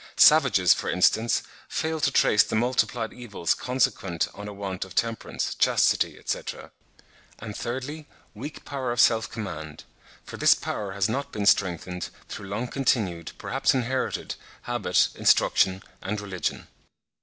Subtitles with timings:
[0.17, 5.53] Savages, for instance, fail to trace the multiplied evils consequent on a want of temperance,
[5.53, 6.71] chastity, etc.
[7.37, 9.83] And, thirdly, weak power of self command;
[10.23, 14.33] for this power has not been strengthened through long continued, perhaps inherited,
[14.63, 16.65] habit, instruction and religion.